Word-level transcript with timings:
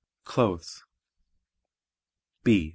Clothes 0.23 0.83
B. 2.43 2.69